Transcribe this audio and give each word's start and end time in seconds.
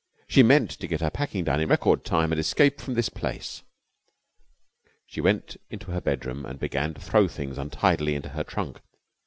She 0.27 0.41
meant 0.41 0.71
to 0.71 0.87
get 0.87 0.99
her 1.01 1.11
packing 1.11 1.43
done 1.43 1.59
in 1.59 1.69
record 1.69 2.03
time 2.03 2.31
and 2.31 2.39
escape 2.39 2.81
from 2.81 2.95
this 2.95 3.07
place. 3.09 3.61
She 5.05 5.21
went 5.21 5.57
into 5.69 5.91
her 5.91 6.01
bedroom 6.01 6.43
and 6.43 6.59
began 6.59 6.95
to 6.95 6.99
throw 7.01 7.27
things 7.27 7.59
untidily 7.59 8.15
into 8.15 8.29
her 8.29 8.43
trunk. 8.43 8.79